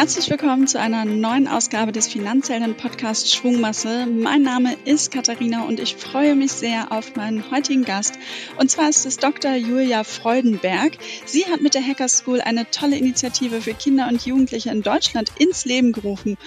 [0.00, 4.06] Herzlich willkommen zu einer neuen Ausgabe des finanziellen Podcasts Schwungmasse.
[4.06, 8.14] Mein Name ist Katharina und ich freue mich sehr auf meinen heutigen Gast.
[8.58, 9.54] Und zwar ist es Dr.
[9.54, 10.92] Julia Freudenberg.
[11.26, 15.30] Sie hat mit der Hacker School eine tolle Initiative für Kinder und Jugendliche in Deutschland
[15.38, 16.38] ins Leben gerufen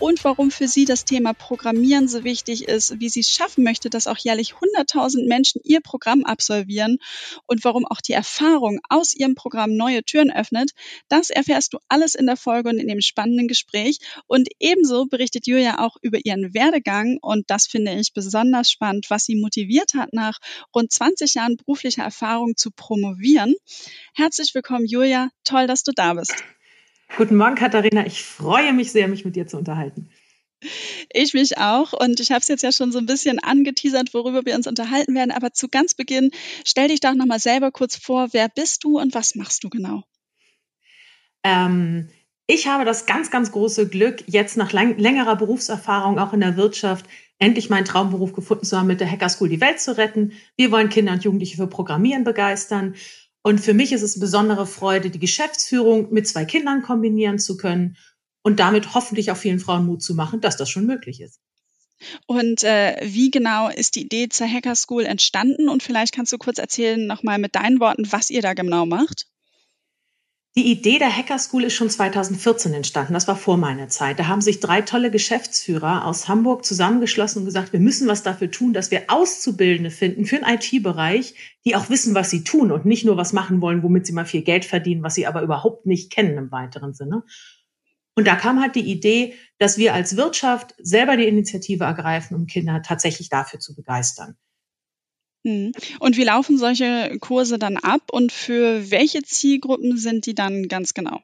[0.00, 3.90] und warum für sie das Thema Programmieren so wichtig ist, wie sie es schaffen möchte,
[3.90, 6.98] dass auch jährlich 100.000 Menschen ihr Programm absolvieren
[7.46, 10.72] und warum auch die Erfahrung aus ihrem Programm neue Türen öffnet.
[11.08, 13.98] Das erfährst du alles in der Folge und in dem spannenden Gespräch.
[14.26, 19.26] Und ebenso berichtet Julia auch über ihren Werdegang und das finde ich besonders spannend, was
[19.26, 20.38] sie motiviert hat, nach
[20.74, 23.54] rund 20 Jahren beruflicher Erfahrung zu promovieren.
[24.14, 25.28] Herzlich willkommen, Julia.
[25.44, 26.42] Toll, dass du da bist.
[27.16, 28.06] Guten Morgen, Katharina.
[28.06, 30.10] Ich freue mich sehr, mich mit dir zu unterhalten.
[31.12, 31.92] Ich mich auch.
[31.92, 35.14] Und ich habe es jetzt ja schon so ein bisschen angeteasert, worüber wir uns unterhalten
[35.14, 35.30] werden.
[35.30, 36.30] Aber zu ganz Beginn,
[36.64, 38.28] stell dich doch nochmal selber kurz vor.
[38.32, 40.04] Wer bist du und was machst du genau?
[41.42, 42.08] Ähm,
[42.46, 46.56] ich habe das ganz, ganz große Glück, jetzt nach lang, längerer Berufserfahrung auch in der
[46.56, 47.06] Wirtschaft
[47.38, 50.32] endlich meinen Traumberuf gefunden zu haben, mit der Hacker School die Welt zu retten.
[50.56, 52.94] Wir wollen Kinder und Jugendliche für Programmieren begeistern.
[53.42, 57.56] Und für mich ist es eine besondere Freude, die Geschäftsführung mit zwei Kindern kombinieren zu
[57.56, 57.96] können
[58.42, 61.40] und damit hoffentlich auch vielen Frauen Mut zu machen, dass das schon möglich ist.
[62.26, 65.68] Und äh, wie genau ist die Idee zur Hacker School entstanden?
[65.68, 69.26] Und vielleicht kannst du kurz erzählen, nochmal mit deinen Worten, was ihr da genau macht.
[70.56, 73.12] Die Idee der Hacker School ist schon 2014 entstanden.
[73.12, 74.18] Das war vor meiner Zeit.
[74.18, 78.50] Da haben sich drei tolle Geschäftsführer aus Hamburg zusammengeschlossen und gesagt, wir müssen was dafür
[78.50, 82.84] tun, dass wir Auszubildende finden für den IT-Bereich, die auch wissen, was sie tun und
[82.84, 85.86] nicht nur was machen wollen, womit sie mal viel Geld verdienen, was sie aber überhaupt
[85.86, 87.22] nicht kennen im weiteren Sinne.
[88.16, 92.46] Und da kam halt die Idee, dass wir als Wirtschaft selber die Initiative ergreifen, um
[92.46, 94.36] Kinder tatsächlich dafür zu begeistern.
[95.42, 95.72] Mhm.
[95.98, 100.94] Und wie laufen solche Kurse dann ab und für welche Zielgruppen sind die dann ganz
[100.94, 101.20] genau?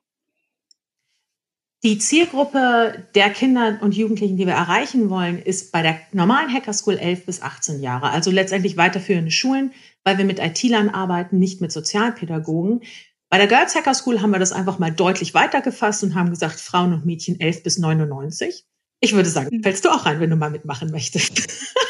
[1.82, 6.72] Die Zielgruppe der Kinder und Jugendlichen, die wir erreichen wollen, ist bei der normalen Hacker
[6.72, 11.60] School 11 bis 18 Jahre, also letztendlich weiterführende Schulen, weil wir mit IT-Lern arbeiten, nicht
[11.60, 12.80] mit Sozialpädagogen.
[13.28, 16.58] Bei der Girls Hacker School haben wir das einfach mal deutlich weitergefasst und haben gesagt,
[16.58, 18.64] Frauen und Mädchen 11 bis 99.
[19.00, 19.62] Ich würde sagen, mhm.
[19.62, 21.74] fällst du auch rein, wenn du mal mitmachen möchtest.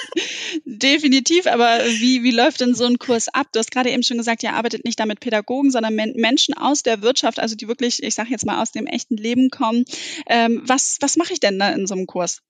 [0.69, 3.47] Definitiv, aber wie, wie läuft denn so ein Kurs ab?
[3.53, 6.55] Du hast gerade eben schon gesagt, ihr arbeitet nicht da mit Pädagogen, sondern Men Menschen
[6.55, 9.85] aus der Wirtschaft, also die wirklich, ich sage jetzt mal, aus dem echten Leben kommen.
[10.27, 12.43] Ähm, was was mache ich denn da in so einem Kurs?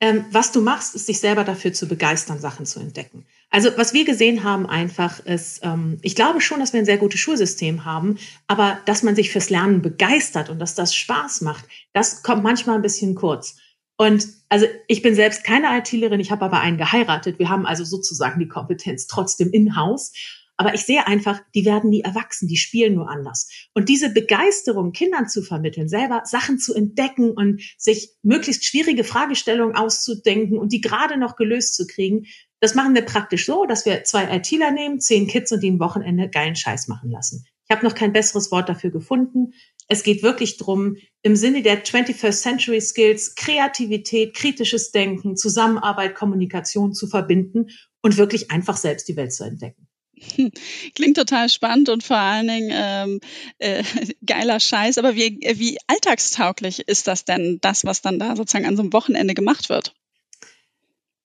[0.00, 3.26] Ähm, was du machst, ist dich selber dafür zu begeistern, Sachen zu entdecken.
[3.50, 6.96] Also was wir gesehen haben einfach ist, ähm, ich glaube schon, dass wir ein sehr
[6.96, 11.66] gutes Schulsystem haben, aber dass man sich fürs Lernen begeistert und dass das Spaß macht,
[11.92, 13.58] das kommt manchmal ein bisschen kurz.
[14.02, 17.38] Und also ich bin selbst keine IT-Lerin, ich habe aber einen geheiratet.
[17.38, 20.12] Wir haben also sozusagen die Kompetenz trotzdem in-house.
[20.56, 23.48] Aber ich sehe einfach, die werden nie erwachsen, die spielen nur anders.
[23.74, 29.76] Und diese Begeisterung, Kindern zu vermitteln, selber Sachen zu entdecken und sich möglichst schwierige Fragestellungen
[29.76, 32.26] auszudenken und die gerade noch gelöst zu kriegen,
[32.58, 35.78] das machen wir praktisch so, dass wir zwei ITler nehmen, zehn Kids und die ein
[35.78, 37.44] Wochenende geilen Scheiß machen lassen.
[37.72, 39.54] Ich habe noch kein besseres Wort dafür gefunden.
[39.88, 46.92] Es geht wirklich drum, im Sinne der 21st Century Skills Kreativität, kritisches Denken, Zusammenarbeit, Kommunikation
[46.92, 47.70] zu verbinden
[48.02, 49.88] und wirklich einfach selbst die Welt zu entdecken.
[50.94, 53.20] Klingt total spannend und vor allen Dingen ähm,
[53.58, 53.82] äh,
[54.26, 54.98] geiler Scheiß.
[54.98, 58.92] Aber wie, wie alltagstauglich ist das denn, das, was dann da sozusagen an so einem
[58.92, 59.94] Wochenende gemacht wird?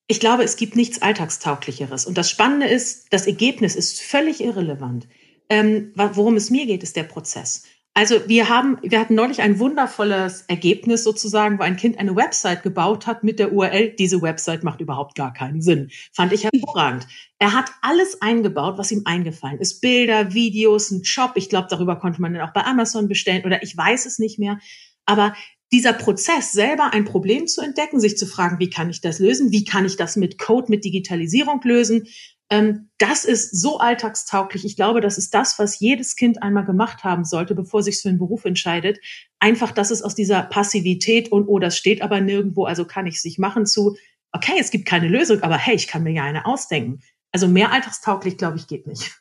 [0.08, 2.06] Ich glaube, es gibt nichts Alltagstauglicheres.
[2.06, 5.09] Und das Spannende ist, das Ergebnis ist völlig irrelevant.
[5.50, 7.63] Ähm, worum es mir geht, ist der Prozess.
[7.97, 12.62] Also wir haben, wir hatten neulich ein wundervolles Ergebnis sozusagen, wo ein Kind eine Website
[12.62, 13.96] gebaut hat mit der URL.
[13.97, 15.90] Diese Website macht überhaupt gar keinen Sinn.
[16.13, 17.08] Fand ich hervorragend.
[17.40, 19.81] Er hat alles eingebaut, was ihm eingefallen ist.
[19.81, 21.31] Bilder, Videos, ein Shop.
[21.34, 24.38] Ich glaube, darüber konnte man dann auch bei Amazon bestellen oder ich weiß es nicht
[24.38, 24.59] mehr.
[25.08, 25.34] Aber
[25.72, 29.52] dieser Prozess, selber ein Problem zu entdecken, sich zu fragen, wie kann ich das lösen?
[29.52, 32.08] Wie kann ich das mit Code, mit Digitalisierung lösen?
[32.50, 34.64] Ähm, das ist so alltagstauglich.
[34.66, 38.09] Ich glaube, das ist das, was jedes Kind einmal gemacht haben sollte, bevor sich für
[38.09, 38.99] einen Beruf entscheidet.
[39.40, 43.16] Einfach, dass es aus dieser Passivität und, oh, das steht aber nirgendwo, also kann ich
[43.16, 43.97] es nicht machen, zu,
[44.32, 47.02] okay, es gibt keine Lösung, aber hey, ich kann mir ja eine ausdenken.
[47.32, 49.20] Also mehr alltagstauglich, glaube ich, geht nicht.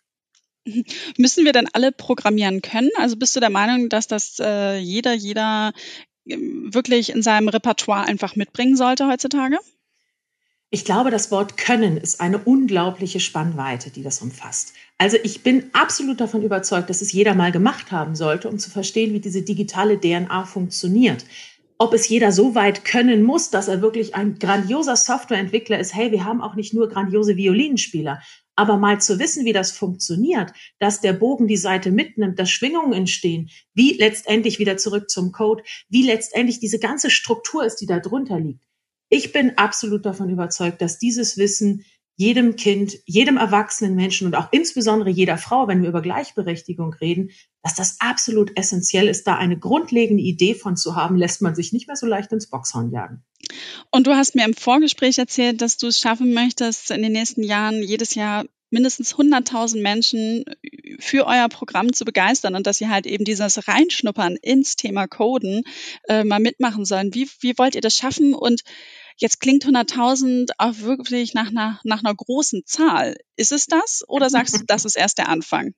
[1.18, 2.90] Müssen wir dann alle programmieren können?
[2.96, 5.72] Also bist du der Meinung, dass das äh, jeder, jeder
[6.26, 9.58] äh, wirklich in seinem Repertoire einfach mitbringen sollte heutzutage?
[10.76, 14.74] Ich glaube, das Wort können ist eine unglaubliche Spannweite, die das umfasst.
[14.98, 18.68] Also ich bin absolut davon überzeugt, dass es jeder mal gemacht haben sollte, um zu
[18.68, 21.24] verstehen, wie diese digitale DNA funktioniert.
[21.78, 26.12] Ob es jeder so weit können muss, dass er wirklich ein grandioser Softwareentwickler ist, hey,
[26.12, 28.20] wir haben auch nicht nur grandiose Violinspieler.
[28.54, 32.92] Aber mal zu wissen, wie das funktioniert, dass der Bogen die Seite mitnimmt, dass Schwingungen
[32.92, 37.98] entstehen, wie letztendlich wieder zurück zum Code, wie letztendlich diese ganze Struktur ist, die da
[37.98, 38.60] drunter liegt.
[39.08, 41.84] Ich bin absolut davon überzeugt, dass dieses Wissen
[42.16, 47.30] jedem Kind, jedem erwachsenen Menschen und auch insbesondere jeder Frau, wenn wir über Gleichberechtigung reden,
[47.62, 51.72] dass das absolut essentiell ist, da eine grundlegende Idee von zu haben, lässt man sich
[51.74, 53.22] nicht mehr so leicht ins Boxhorn jagen.
[53.90, 57.42] Und du hast mir im Vorgespräch erzählt, dass du es schaffen möchtest, in den nächsten
[57.42, 60.44] Jahren jedes Jahr mindestens 100.000 Menschen
[60.98, 65.62] für euer Programm zu begeistern und dass sie halt eben dieses Reinschnuppern ins Thema Coden
[66.08, 67.14] äh, mal mitmachen sollen.
[67.14, 68.62] Wie, wie wollt ihr das schaffen und
[69.18, 73.16] Jetzt klingt 100.000 auch wirklich nach einer, nach einer großen Zahl.
[73.36, 75.72] Ist es das oder sagst du, das ist erst der Anfang?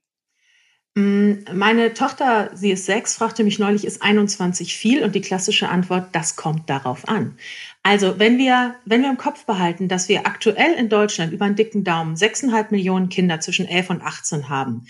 [0.99, 5.05] Mm, meine Tochter, sie ist sechs, fragte mich neulich, ist 21 viel?
[5.05, 7.37] Und die klassische Antwort, das kommt darauf an.
[7.85, 11.55] Also, wenn wir, wenn wir im Kopf behalten, dass wir aktuell in Deutschland über einen
[11.55, 14.87] dicken Daumen 6,5 Millionen Kinder zwischen 11 und 18 haben,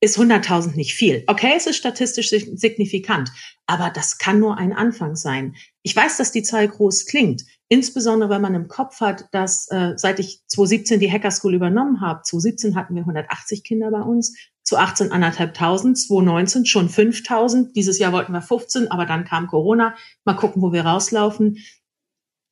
[0.00, 1.24] ist 100.000 nicht viel.
[1.26, 3.32] Okay, es ist statistisch signifikant,
[3.64, 5.56] aber das kann nur ein Anfang sein.
[5.82, 9.94] Ich weiß, dass die Zahl groß klingt, insbesondere wenn man im Kopf hat, dass äh,
[9.96, 14.36] seit ich 2017 die Hacker School übernommen habe, 2017 hatten wir 180 Kinder bei uns,
[14.66, 19.94] zu 18 anderthalbtausend, 2019 schon 5000, dieses Jahr wollten wir 15, aber dann kam Corona.
[20.24, 21.58] Mal gucken, wo wir rauslaufen.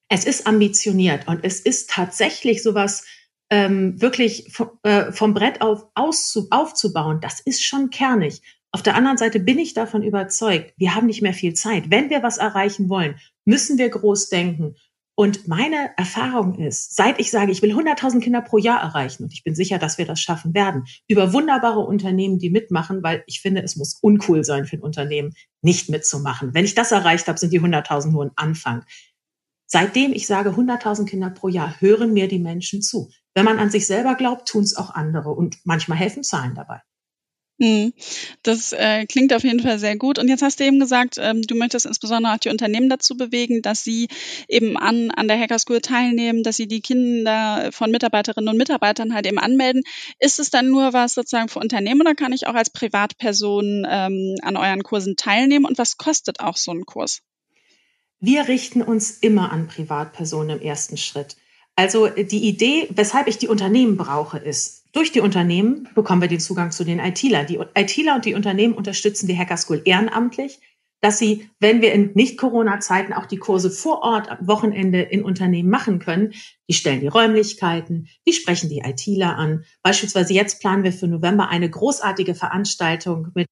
[0.09, 3.05] Es ist ambitioniert und es ist tatsächlich sowas,
[3.51, 4.53] ähm, wirklich
[4.85, 8.41] äh, vom Brett auf auszu, aufzubauen, das ist schon kernig.
[8.71, 11.91] Auf der anderen Seite bin ich davon überzeugt, wir haben nicht mehr viel Zeit.
[11.91, 14.77] Wenn wir was erreichen wollen, müssen wir groß denken.
[15.17, 19.33] Und meine Erfahrung ist, seit ich sage, ich will 100.000 Kinder pro Jahr erreichen, und
[19.33, 23.41] ich bin sicher, dass wir das schaffen werden, über wunderbare Unternehmen, die mitmachen, weil ich
[23.41, 25.33] finde, es muss uncool sein für ein Unternehmen,
[25.63, 26.53] nicht mitzumachen.
[26.53, 28.85] Wenn ich das erreicht habe, sind die 100.000 nur ein Anfang.
[29.67, 33.11] Seitdem ich sage 100.000 Kinder pro Jahr, hören mir die Menschen zu.
[33.35, 36.81] Wenn man an sich selber glaubt, tun es auch andere und manchmal helfen Zahlen dabei.
[37.61, 37.93] Hm.
[38.43, 40.19] Das äh, klingt auf jeden Fall sehr gut.
[40.19, 43.63] Und jetzt hast du eben gesagt, ähm, du möchtest insbesondere auch die Unternehmen dazu bewegen,
[43.63, 44.09] dass sie
[44.49, 49.15] eben an, an der Hacker School teilnehmen, dass sie die Kinder von Mitarbeiterinnen und Mitarbeitern
[49.15, 49.83] halt eben anmelden.
[50.19, 54.35] Ist es dann nur was sozusagen für Unternehmen oder kann ich auch als Privatperson ähm,
[54.43, 55.65] an euren Kursen teilnehmen?
[55.65, 57.23] Und was kostet auch so ein Kurs?
[58.19, 61.37] Wir richten uns immer an Privatpersonen im ersten Schritt.
[61.77, 66.41] Also die Idee, weshalb ich die Unternehmen brauche, ist, durch die Unternehmen bekommen wir den
[66.41, 67.45] Zugang zu den ITler.
[67.45, 70.61] Die ITler und die Unternehmen unterstützen die Hacker School ehrenamtlich,
[71.01, 75.69] dass sie, wenn wir in Nicht-Corona-Zeiten auch die Kurse vor Ort am Wochenende in Unternehmen
[75.69, 76.33] machen können,
[76.71, 79.65] die stellen die Räumlichkeiten, die sprechen die ITler an.
[79.83, 83.49] Beispielsweise jetzt planen wir für November eine großartige Veranstaltung mit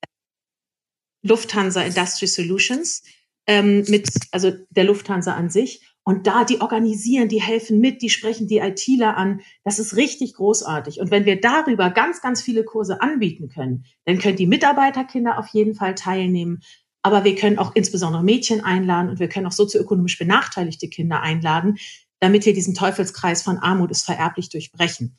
[1.22, 3.02] Lufthansa Industry Solutions,
[3.46, 5.84] ähm, mit, also der Lufthansa an sich.
[6.04, 9.40] Und da, die organisieren, die helfen mit, die sprechen die ITler an.
[9.62, 11.00] Das ist richtig großartig.
[11.00, 15.49] Und wenn wir darüber ganz, ganz viele Kurse anbieten können, dann können die Mitarbeiterkinder auf
[15.49, 16.60] jeden Fall teilnehmen.
[17.02, 21.78] Aber wir können auch insbesondere Mädchen einladen und wir können auch sozioökonomisch benachteiligte Kinder einladen,
[22.19, 25.16] damit wir diesen Teufelskreis von Armut ist vererblich durchbrechen.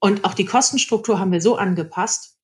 [0.00, 2.36] Und auch die Kostenstruktur haben wir so angepasst,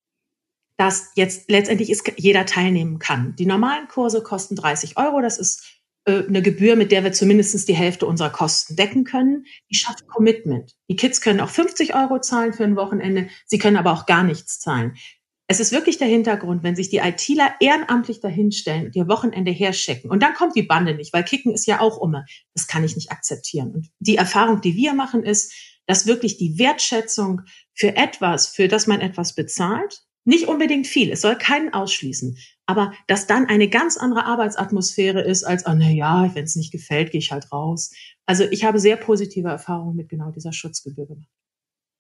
[0.79, 3.37] dass jetzt letztendlich ist, jeder teilnehmen kann.
[3.37, 5.21] Die normalen Kurse kosten 30 Euro.
[5.21, 9.47] Das ist eine Gebühr, mit der wir zumindest die Hälfte unserer Kosten decken können.
[9.71, 10.75] Die schafft Commitment.
[10.89, 13.29] Die Kids können auch 50 Euro zahlen für ein Wochenende.
[13.47, 14.97] Sie können aber auch gar nichts zahlen.
[15.47, 20.11] Es ist wirklich der Hintergrund, wenn sich die ITler ehrenamtlich dahinstellen und ihr Wochenende herschicken.
[20.11, 22.25] Und dann kommt die Bande nicht, weil Kicken ist ja auch immer.
[22.55, 23.73] Das kann ich nicht akzeptieren.
[23.73, 25.53] Und die Erfahrung, die wir machen, ist,
[25.87, 27.43] dass wirklich die Wertschätzung
[27.75, 32.93] für etwas, für das man etwas bezahlt, nicht unbedingt viel, es soll keinen ausschließen, aber
[33.07, 37.11] dass dann eine ganz andere Arbeitsatmosphäre ist als, oh, na ja, wenn es nicht gefällt,
[37.11, 37.93] gehe ich halt raus.
[38.27, 41.29] Also ich habe sehr positive Erfahrungen mit genau dieser Schutzgebühr gemacht.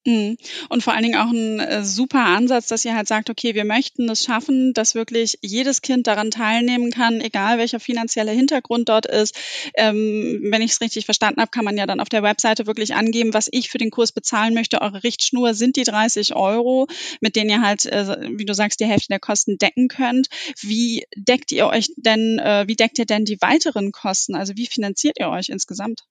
[0.04, 0.36] Mhm.
[0.68, 3.64] Und vor allen Dingen auch ein äh, super Ansatz, dass ihr halt sagt, okay, wir
[3.64, 9.06] möchten es schaffen, dass wirklich jedes Kind daran teilnehmen kann, egal welcher finanzielle Hintergrund dort
[9.06, 9.36] ist.
[9.74, 12.94] Ähm, wenn ich es richtig verstanden habe, kann man ja dann auf der Webseite wirklich
[12.96, 14.80] angeben, was ich für den Kurs bezahlen möchte.
[14.82, 16.88] Eure Richtschnur sind die 30 Euro,
[17.20, 20.26] mit denen ihr halt, äh, wie du sagst, die Hälfte der Kosten decken könnt.
[20.60, 24.34] Wie deckt ihr euch denn, äh, wie deckt ihr denn die weiteren Kosten?
[24.34, 26.02] Also wie finanziert ihr euch insgesamt?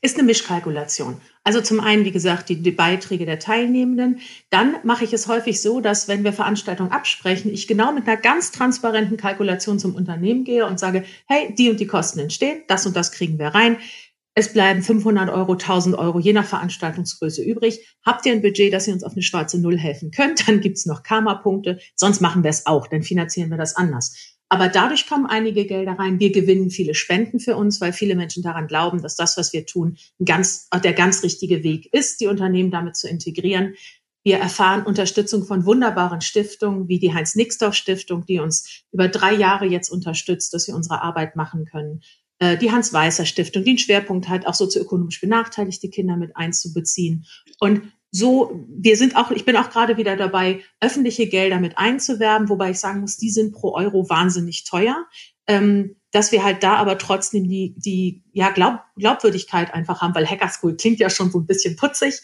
[0.00, 1.20] Ist eine Mischkalkulation.
[1.42, 4.20] Also zum einen, wie gesagt, die, die, Beiträge der Teilnehmenden.
[4.50, 8.16] Dann mache ich es häufig so, dass wenn wir Veranstaltungen absprechen, ich genau mit einer
[8.16, 12.86] ganz transparenten Kalkulation zum Unternehmen gehe und sage, hey, die und die Kosten entstehen, das
[12.86, 13.78] und das kriegen wir rein.
[14.34, 17.96] Es bleiben 500 Euro, 1000 Euro, je nach Veranstaltungsgröße übrig.
[18.06, 20.86] Habt ihr ein Budget, dass ihr uns auf eine schwarze Null helfen könnt, dann gibt's
[20.86, 21.80] noch Karma-Punkte.
[21.96, 24.37] Sonst machen wir es auch, dann finanzieren wir das anders.
[24.48, 26.20] Aber dadurch kommen einige Gelder rein.
[26.20, 29.66] Wir gewinnen viele Spenden für uns, weil viele Menschen daran glauben, dass das, was wir
[29.66, 33.74] tun, ganz, der ganz richtige Weg ist, die Unternehmen damit zu integrieren.
[34.24, 39.90] Wir erfahren Unterstützung von wunderbaren Stiftungen wie die Heinz-Nixdorf-Stiftung, die uns über drei Jahre jetzt
[39.90, 42.00] unterstützt, dass wir unsere Arbeit machen können.
[42.38, 47.26] Äh, die Hans-Weißer-Stiftung, die einen Schwerpunkt hat, auch sozioökonomisch benachteiligte Kinder mit einzubeziehen.
[47.60, 52.48] Und so, wir sind auch, ich bin auch gerade wieder dabei, öffentliche Gelder mit einzuwerben,
[52.48, 55.06] wobei ich sagen muss, die sind pro Euro wahnsinnig teuer.
[55.46, 60.26] Ähm, dass wir halt da aber trotzdem die, die ja, Glaub, Glaubwürdigkeit einfach haben, weil
[60.26, 62.22] Hacker School klingt ja schon so ein bisschen putzig.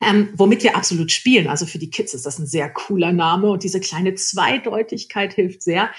[0.00, 1.46] Ähm, womit wir absolut spielen.
[1.46, 5.62] Also für die Kids ist das ein sehr cooler Name und diese kleine Zweideutigkeit hilft
[5.62, 5.90] sehr.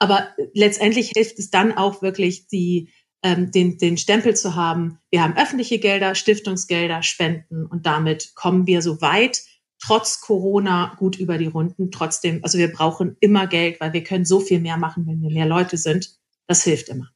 [0.00, 2.88] Aber letztendlich hilft es dann auch wirklich, die,
[3.22, 4.98] ähm, den, den Stempel zu haben.
[5.10, 9.40] Wir haben öffentliche Gelder, Stiftungsgelder, Spenden und damit kommen wir so weit,
[9.80, 11.90] trotz Corona gut über die Runden.
[11.90, 15.30] Trotzdem, also wir brauchen immer Geld, weil wir können so viel mehr machen, wenn wir
[15.30, 16.10] mehr Leute sind.
[16.46, 17.08] Das hilft immer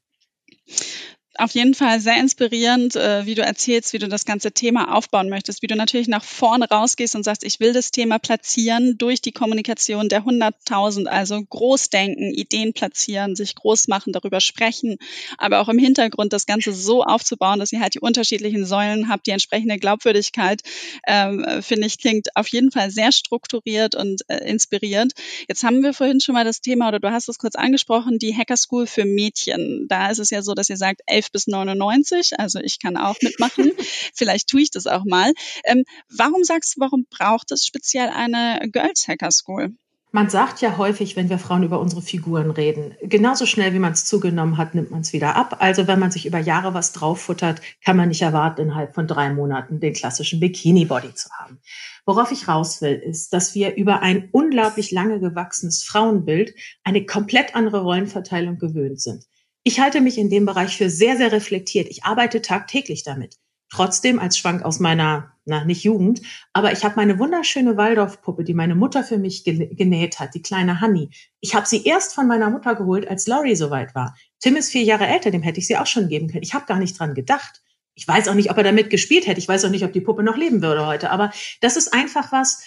[1.38, 5.28] auf jeden Fall sehr inspirierend, äh, wie du erzählst, wie du das ganze Thema aufbauen
[5.28, 9.20] möchtest, wie du natürlich nach vorne rausgehst und sagst, ich will das Thema platzieren durch
[9.20, 14.96] die Kommunikation der 100.000, also Großdenken, Ideen platzieren, sich groß machen, darüber sprechen,
[15.38, 19.26] aber auch im Hintergrund das Ganze so aufzubauen, dass ihr halt die unterschiedlichen Säulen habt,
[19.26, 20.62] die entsprechende Glaubwürdigkeit,
[21.06, 25.12] ähm, finde ich, klingt auf jeden Fall sehr strukturiert und äh, inspirierend.
[25.48, 28.36] Jetzt haben wir vorhin schon mal das Thema, oder du hast es kurz angesprochen, die
[28.36, 29.86] Hacker School für Mädchen.
[29.88, 32.38] Da ist es ja so, dass ihr sagt, 11 bis 99.
[32.38, 33.72] Also ich kann auch mitmachen.
[34.14, 35.32] Vielleicht tue ich das auch mal.
[35.64, 35.84] Ähm,
[36.16, 39.74] warum sagst du, warum braucht es speziell eine Girls Hacker School?
[40.12, 43.92] Man sagt ja häufig, wenn wir Frauen über unsere Figuren reden, genauso schnell wie man
[43.92, 45.56] es zugenommen hat, nimmt man es wieder ab.
[45.58, 49.30] Also wenn man sich über Jahre was drauffuttert, kann man nicht erwarten, innerhalb von drei
[49.30, 51.58] Monaten den klassischen Bikini-Body zu haben.
[52.06, 57.54] Worauf ich raus will, ist, dass wir über ein unglaublich lange gewachsenes Frauenbild eine komplett
[57.54, 59.26] andere Rollenverteilung gewöhnt sind.
[59.68, 61.88] Ich halte mich in dem Bereich für sehr, sehr reflektiert.
[61.90, 63.34] Ich arbeite tagtäglich damit.
[63.68, 68.54] Trotzdem als Schwank aus meiner, na, nicht Jugend, aber ich habe meine wunderschöne Waldorfpuppe, die
[68.54, 71.10] meine Mutter für mich genäht hat, die kleine Honey.
[71.40, 74.16] Ich habe sie erst von meiner Mutter geholt, als Laurie soweit war.
[74.38, 76.44] Tim ist vier Jahre älter, dem hätte ich sie auch schon geben können.
[76.44, 77.60] Ich habe gar nicht dran gedacht.
[77.96, 79.40] Ich weiß auch nicht, ob er damit gespielt hätte.
[79.40, 81.10] Ich weiß auch nicht, ob die Puppe noch leben würde heute.
[81.10, 82.62] Aber das ist einfach was,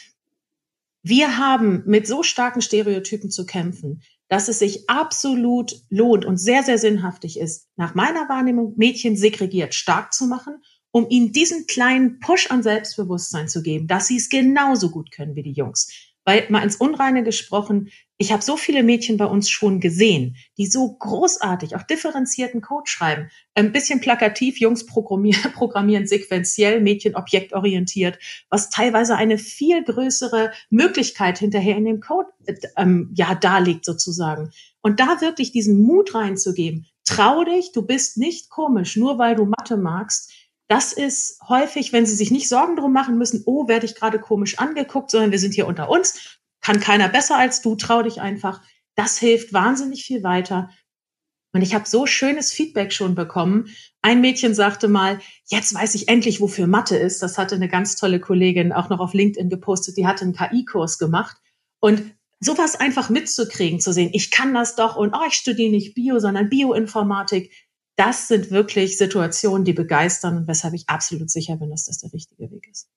[1.01, 6.63] wir haben mit so starken Stereotypen zu kämpfen, dass es sich absolut lohnt und sehr,
[6.63, 12.19] sehr sinnhaftig ist, nach meiner Wahrnehmung Mädchen segregiert stark zu machen, um ihnen diesen kleinen
[12.19, 15.91] Push an Selbstbewusstsein zu geben, dass sie es genauso gut können wie die Jungs.
[16.25, 17.89] Weil mal ins Unreine gesprochen,
[18.21, 22.83] ich habe so viele Mädchen bei uns schon gesehen, die so großartig auch differenzierten Code
[22.85, 23.29] schreiben.
[23.55, 31.39] Ein bisschen plakativ, Jungs programmieren, programmieren sequenziell, Mädchen objektorientiert, was teilweise eine viel größere Möglichkeit
[31.39, 32.27] hinterher in dem Code
[32.75, 34.51] ähm, ja darlegt sozusagen.
[34.81, 39.45] Und da wirklich diesen Mut reinzugeben, trau dich, du bist nicht komisch, nur weil du
[39.45, 40.33] Mathe magst,
[40.67, 44.19] das ist häufig, wenn sie sich nicht Sorgen drum machen müssen, oh, werde ich gerade
[44.19, 46.38] komisch angeguckt, sondern wir sind hier unter uns,
[46.69, 48.61] kann keiner besser als du, trau dich einfach.
[48.93, 50.69] Das hilft wahnsinnig viel weiter.
[51.51, 53.73] Und ich habe so schönes Feedback schon bekommen.
[54.03, 57.23] Ein Mädchen sagte mal, jetzt weiß ich endlich, wofür Mathe ist.
[57.23, 59.97] Das hatte eine ganz tolle Kollegin auch noch auf LinkedIn gepostet.
[59.97, 61.37] Die hatte einen KI-Kurs gemacht.
[61.79, 65.95] Und sowas einfach mitzukriegen, zu sehen, ich kann das doch und oh, ich studiere nicht
[65.95, 67.51] Bio, sondern Bioinformatik
[67.95, 72.13] das sind wirklich Situationen, die begeistern und weshalb ich absolut sicher bin, dass das der
[72.13, 72.87] richtige Weg ist.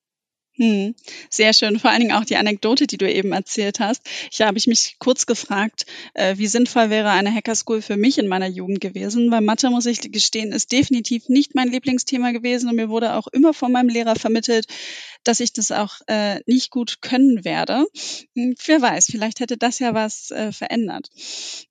[0.55, 0.93] Hm,
[1.29, 1.79] sehr schön.
[1.79, 4.03] Vor allen Dingen auch die Anekdote, die du eben erzählt hast.
[4.31, 8.27] Ich habe ich mich kurz gefragt, äh, wie sinnvoll wäre eine Hackerschool für mich in
[8.27, 12.75] meiner Jugend gewesen, weil Mathe, muss ich gestehen, ist definitiv nicht mein Lieblingsthema gewesen und
[12.75, 14.67] mir wurde auch immer von meinem Lehrer vermittelt,
[15.23, 17.87] dass ich das auch äh, nicht gut können werde.
[18.35, 21.09] Hm, wer weiß, vielleicht hätte das ja was äh, verändert.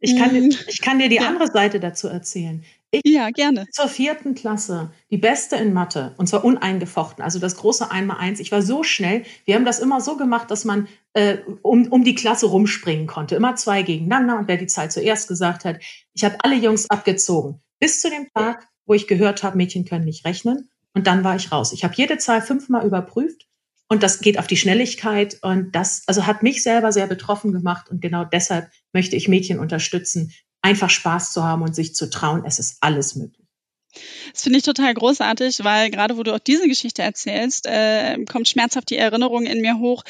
[0.00, 0.54] Ich kann, hm.
[0.66, 1.28] ich kann dir die ja.
[1.28, 2.64] andere Seite dazu erzählen.
[2.94, 3.66] Ich ja, gerne.
[3.70, 8.38] Zur vierten Klasse, die beste in Mathe, und zwar uneingefochten, also das große Einmal-Eins.
[8.38, 12.04] Ich war so schnell, wir haben das immer so gemacht, dass man äh, um, um
[12.04, 13.34] die Klasse rumspringen konnte.
[13.34, 15.80] Immer zwei gegeneinander und wer die Zahl zuerst gesagt hat.
[16.12, 17.62] Ich habe alle Jungs abgezogen.
[17.80, 20.68] Bis zu dem Tag, wo ich gehört habe, Mädchen können nicht rechnen.
[20.92, 21.72] Und dann war ich raus.
[21.72, 23.46] Ich habe jede Zahl fünfmal überprüft
[23.88, 27.90] und das geht auf die Schnelligkeit und das also hat mich selber sehr betroffen gemacht
[27.90, 30.32] und genau deshalb möchte ich Mädchen unterstützen,
[30.62, 32.44] einfach Spaß zu haben und sich zu trauen.
[32.46, 33.46] Es ist alles möglich.
[34.32, 38.48] Das finde ich total großartig, weil gerade wo du auch diese Geschichte erzählst, äh, kommt
[38.48, 40.02] schmerzhaft die Erinnerung in mir hoch,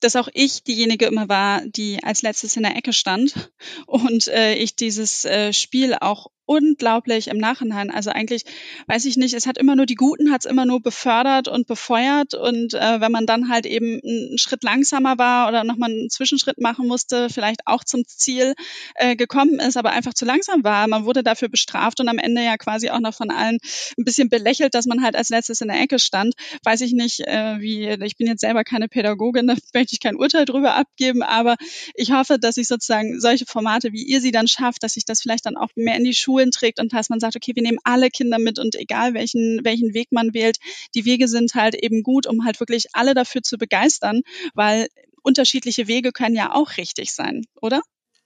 [0.00, 3.52] dass auch ich diejenige immer war, die als letztes in der Ecke stand
[3.86, 7.90] und äh, ich dieses äh, Spiel auch unglaublich im Nachhinein.
[7.90, 8.44] Also eigentlich,
[8.86, 11.66] weiß ich nicht, es hat immer nur die Guten, hat es immer nur befördert und
[11.66, 12.34] befeuert.
[12.34, 16.60] Und äh, wenn man dann halt eben einen Schritt langsamer war oder nochmal einen Zwischenschritt
[16.60, 18.54] machen musste, vielleicht auch zum Ziel
[18.96, 22.42] äh, gekommen ist, aber einfach zu langsam war, man wurde dafür bestraft und am Ende
[22.42, 23.58] ja quasi auch noch von allen
[23.98, 26.34] ein bisschen belächelt, dass man halt als letztes in der Ecke stand.
[26.62, 30.16] Weiß ich nicht, äh, wie, ich bin jetzt selber keine Pädagogin, da möchte ich kein
[30.16, 31.56] Urteil drüber abgeben, aber
[31.94, 35.22] ich hoffe, dass ich sozusagen solche Formate, wie ihr sie dann schafft, dass sich das
[35.22, 37.62] vielleicht dann auch mehr in die Schule Schulen trägt und dass man sagt, okay, wir
[37.62, 40.58] nehmen alle Kinder mit und egal welchen, welchen Weg man wählt,
[40.94, 44.22] die Wege sind halt eben gut, um halt wirklich alle dafür zu begeistern,
[44.54, 44.88] weil
[45.22, 47.80] unterschiedliche Wege können ja auch richtig sein, oder?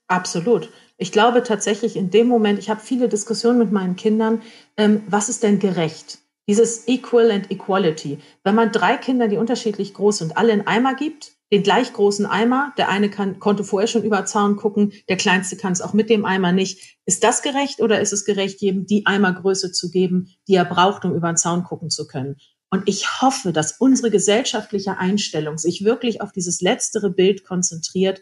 [0.07, 0.69] Absolut.
[0.97, 4.41] Ich glaube tatsächlich in dem Moment, ich habe viele Diskussionen mit meinen Kindern,
[4.75, 6.17] ähm, was ist denn gerecht?
[6.47, 8.17] Dieses Equal and Equality.
[8.43, 12.25] Wenn man drei Kinder, die unterschiedlich groß sind, alle in Eimer gibt, den gleich großen
[12.25, 12.73] Eimer.
[12.77, 16.09] Der eine kann, konnte vorher schon über Zaun gucken, der kleinste kann es auch mit
[16.09, 16.97] dem Eimer nicht.
[17.05, 21.05] Ist das gerecht oder ist es gerecht, jedem die Eimergröße zu geben, die er braucht,
[21.05, 22.37] um über den Zaun gucken zu können?
[22.71, 28.21] Und ich hoffe, dass unsere gesellschaftliche Einstellung sich wirklich auf dieses letztere Bild konzentriert,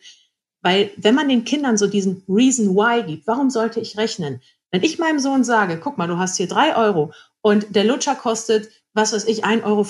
[0.62, 4.42] weil wenn man den Kindern so diesen Reason Why gibt, warum sollte ich rechnen?
[4.72, 8.16] Wenn ich meinem Sohn sage, guck mal, du hast hier drei Euro und der Lutscher
[8.16, 9.86] kostet was weiß ich, 1,50 Euro.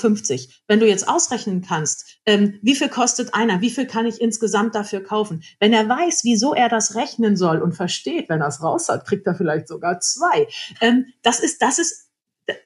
[0.68, 4.76] Wenn du jetzt ausrechnen kannst, ähm, wie viel kostet einer, wie viel kann ich insgesamt
[4.76, 5.44] dafür kaufen?
[5.60, 9.08] Wenn er weiß, wieso er das rechnen soll und versteht, wenn er es raus hat,
[9.08, 10.48] kriegt er vielleicht sogar zwei.
[10.82, 12.12] Ähm, das ist, das ist,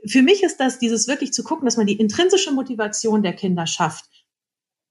[0.05, 3.67] für mich ist das dieses wirklich zu gucken, dass man die intrinsische Motivation der Kinder
[3.67, 4.05] schafft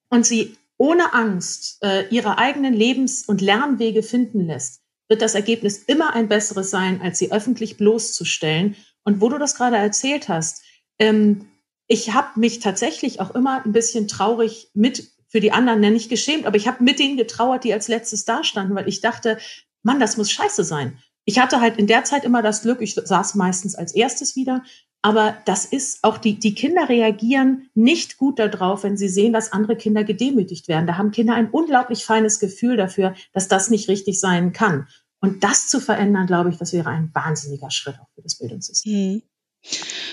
[0.08, 5.78] und sie ohne Angst äh, ihre eigenen Lebens- und Lernwege finden lässt, wird das Ergebnis
[5.78, 8.76] immer ein besseres sein, als sie öffentlich bloßzustellen.
[9.02, 10.62] Und wo du das gerade erzählt hast,
[11.00, 11.48] ähm,
[11.88, 16.08] ich habe mich tatsächlich auch immer ein bisschen traurig mit für die anderen, nenne ich
[16.08, 19.38] geschämt, aber ich habe mit denen getrauert, die als letztes dastanden, weil ich dachte,
[19.82, 20.98] Mann, das muss scheiße sein.
[21.24, 24.62] Ich hatte halt in der Zeit immer das Glück, ich saß meistens als erstes wieder,
[25.02, 29.52] aber das ist auch die, die Kinder reagieren nicht gut darauf, wenn sie sehen, dass
[29.52, 30.86] andere Kinder gedemütigt werden.
[30.86, 34.88] Da haben Kinder ein unglaublich feines Gefühl dafür, dass das nicht richtig sein kann.
[35.20, 38.92] Und das zu verändern, glaube ich, das wäre ein wahnsinniger Schritt auch für das Bildungssystem.
[38.92, 39.22] Mhm.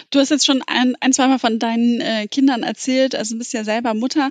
[0.10, 3.52] Du hast jetzt schon ein, ein zweimal von deinen äh, Kindern erzählt, also du bist
[3.52, 4.30] ja selber Mutter.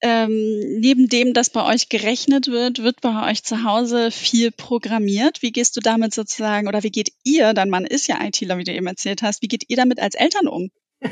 [0.00, 5.40] Ähm, neben dem, dass bei euch gerechnet wird, wird bei euch zu Hause viel programmiert.
[5.40, 8.64] Wie gehst du damit sozusagen, oder wie geht ihr, dein Mann ist ja ITler, wie
[8.64, 10.70] du eben erzählt hast, wie geht ihr damit als Eltern um?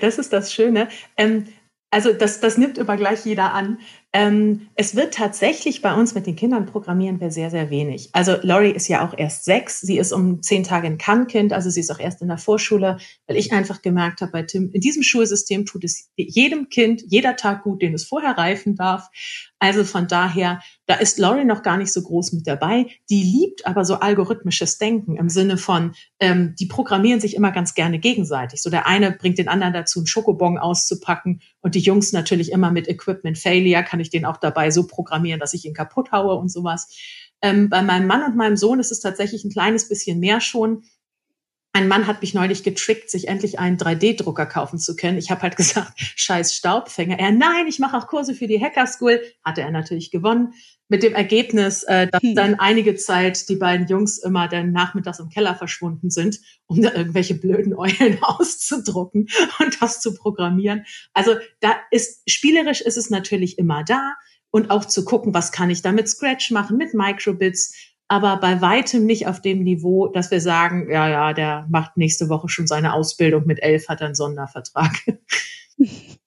[0.00, 0.88] das ist das Schöne.
[1.18, 1.48] Ähm,
[1.90, 3.78] also das, das nimmt immer gleich jeder an.
[4.12, 8.08] Ähm, es wird tatsächlich bei uns mit den Kindern programmieren wir sehr, sehr wenig.
[8.12, 9.80] Also Lori ist ja auch erst sechs.
[9.80, 12.98] Sie ist um zehn Tage ein Kannkind, also sie ist auch erst in der Vorschule,
[13.26, 17.36] weil ich einfach gemerkt habe, bei Tim, in diesem Schulsystem tut es jedem Kind jeder
[17.36, 19.08] Tag gut, den es vorher reifen darf.
[19.58, 22.86] Also von daher, da ist Laurie noch gar nicht so groß mit dabei.
[23.08, 27.74] Die liebt aber so algorithmisches Denken im Sinne von, ähm, die programmieren sich immer ganz
[27.74, 28.62] gerne gegenseitig.
[28.62, 32.70] So der eine bringt den anderen dazu, einen Schokobon auszupacken und die Jungs natürlich immer
[32.70, 36.34] mit Equipment Failure, kann ich den auch dabei so programmieren, dass ich ihn kaputt haue
[36.34, 36.94] und sowas.
[37.40, 40.82] Ähm, bei meinem Mann und meinem Sohn ist es tatsächlich ein kleines bisschen mehr schon.
[41.76, 45.18] Ein Mann hat mich neulich getrickt, sich endlich einen 3D-Drucker kaufen zu können.
[45.18, 47.18] Ich habe halt gesagt, scheiß Staubfänger.
[47.18, 49.20] Er, nein, ich mache auch Kurse für die Hacker School.
[49.44, 50.54] Hatte er natürlich gewonnen.
[50.88, 52.34] Mit dem Ergebnis, äh, dass hm.
[52.34, 56.94] dann einige Zeit die beiden Jungs immer dann nachmittags im Keller verschwunden sind, um da
[56.94, 60.86] irgendwelche blöden Eulen auszudrucken und das zu programmieren.
[61.12, 64.14] Also da ist, spielerisch ist es natürlich immer da.
[64.50, 67.74] Und auch zu gucken, was kann ich da mit Scratch machen, mit Microbits
[68.08, 72.28] aber bei weitem nicht auf dem Niveau, dass wir sagen, ja, ja, der macht nächste
[72.28, 74.92] Woche schon seine Ausbildung mit elf, hat einen Sondervertrag.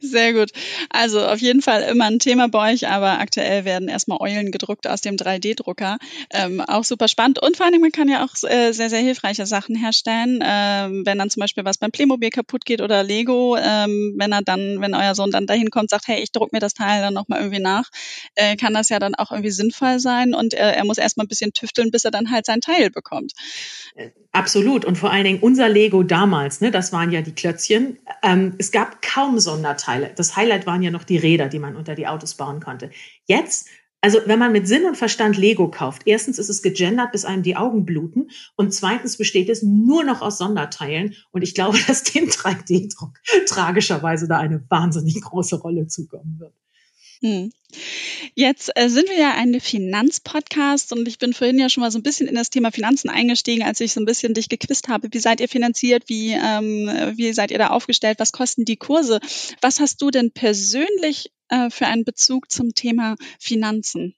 [0.00, 0.50] Sehr gut.
[0.90, 4.86] Also auf jeden Fall immer ein Thema bei euch, aber aktuell werden erstmal Eulen gedruckt
[4.86, 5.98] aus dem 3D-Drucker.
[6.30, 7.42] Ähm, auch super spannend.
[7.42, 10.40] Und vor allem, man kann ja auch äh, sehr, sehr hilfreiche Sachen herstellen.
[10.42, 14.42] Ähm, wenn dann zum Beispiel was beim Playmobil kaputt geht oder Lego, ähm, wenn er
[14.42, 17.14] dann, wenn euer Sohn dann dahin kommt, sagt, hey, ich druck mir das Teil dann
[17.14, 17.90] nochmal irgendwie nach,
[18.34, 21.28] äh, kann das ja dann auch irgendwie sinnvoll sein und er, er muss erstmal ein
[21.28, 23.32] bisschen tüfteln, bis er dann halt sein Teil bekommt.
[24.32, 24.84] Absolut.
[24.84, 27.98] Und vor allen Dingen unser Lego damals, ne, das waren ja die Klötzchen.
[28.22, 30.12] Ähm, es gab kaum Sonderteile.
[30.14, 32.90] Das Highlight waren ja noch die Räder, die man unter die Autos bauen konnte.
[33.24, 33.68] Jetzt,
[34.02, 37.42] also wenn man mit Sinn und Verstand Lego kauft, erstens ist es gegendert, bis einem
[37.42, 38.30] die Augen bluten.
[38.56, 41.14] Und zweitens besteht es nur noch aus Sonderteilen.
[41.30, 46.52] Und ich glaube, dass dem 3D-Druck tragischerweise da eine wahnsinnig große Rolle zukommen wird.
[47.20, 47.52] Hm.
[48.34, 51.98] Jetzt äh, sind wir ja ein Finanzpodcast und ich bin vorhin ja schon mal so
[51.98, 55.08] ein bisschen in das Thema Finanzen eingestiegen, als ich so ein bisschen dich gequizt habe.
[55.10, 56.04] Wie seid ihr finanziert?
[56.08, 58.18] Wie, ähm, wie seid ihr da aufgestellt?
[58.18, 59.20] Was kosten die Kurse?
[59.60, 64.14] Was hast du denn persönlich äh, für einen Bezug zum Thema Finanzen?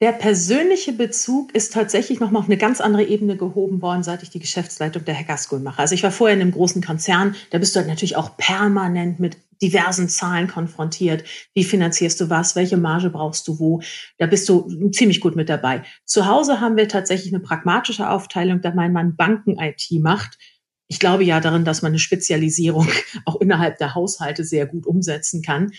[0.00, 4.28] Der persönliche Bezug ist tatsächlich nochmal auf eine ganz andere Ebene gehoben worden, seit ich
[4.28, 5.78] die Geschäftsleitung der Hacker School mache.
[5.78, 9.20] Also ich war vorher in einem großen Konzern, da bist du halt natürlich auch permanent
[9.20, 11.24] mit diversen Zahlen konfrontiert.
[11.54, 12.56] Wie finanzierst du was?
[12.56, 13.80] Welche Marge brauchst du wo?
[14.18, 15.82] Da bist du ziemlich gut mit dabei.
[16.04, 20.38] Zu Hause haben wir tatsächlich eine pragmatische Aufteilung, da mein Mann Banken-IT macht.
[20.88, 22.88] Ich glaube ja darin, dass man eine Spezialisierung
[23.24, 25.70] auch innerhalb der Haushalte sehr gut umsetzen kann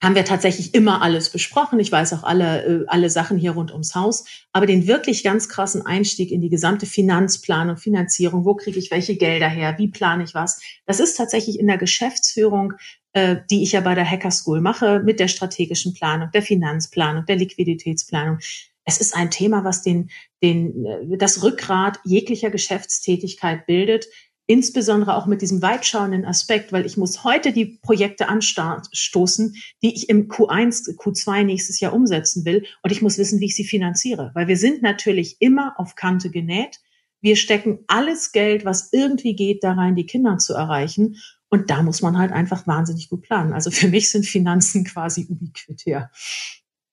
[0.00, 1.80] haben wir tatsächlich immer alles besprochen.
[1.80, 4.24] Ich weiß auch alle, äh, alle Sachen hier rund ums Haus.
[4.52, 9.16] Aber den wirklich ganz krassen Einstieg in die gesamte Finanzplanung, Finanzierung, wo kriege ich welche
[9.16, 12.74] Gelder her, wie plane ich was, das ist tatsächlich in der Geschäftsführung,
[13.12, 17.26] äh, die ich ja bei der Hacker School mache, mit der strategischen Planung, der Finanzplanung,
[17.26, 18.38] der Liquiditätsplanung.
[18.84, 20.10] Es ist ein Thema, was den,
[20.42, 24.06] den, äh, das Rückgrat jeglicher Geschäftstätigkeit bildet
[24.48, 30.08] insbesondere auch mit diesem weitschauenden Aspekt, weil ich muss heute die Projekte anstoßen, die ich
[30.08, 34.32] im Q1, Q2 nächstes Jahr umsetzen will und ich muss wissen, wie ich sie finanziere,
[34.34, 36.80] weil wir sind natürlich immer auf Kante genäht.
[37.20, 41.16] Wir stecken alles Geld, was irgendwie geht, da rein, die Kinder zu erreichen.
[41.50, 43.52] Und da muss man halt einfach wahnsinnig gut planen.
[43.52, 46.10] Also für mich sind Finanzen quasi ubiquitär.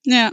[0.07, 0.31] Ja,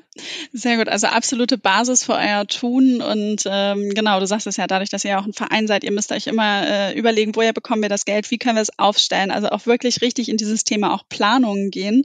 [0.53, 0.89] sehr gut.
[0.89, 3.01] Also absolute Basis für euer Tun.
[3.01, 5.93] Und ähm, genau, du sagst es ja, dadurch, dass ihr auch ein Verein seid, ihr
[5.93, 9.31] müsst euch immer äh, überlegen, woher bekommen wir das Geld, wie können wir es aufstellen.
[9.31, 12.03] Also auch wirklich richtig in dieses Thema auch Planungen gehen.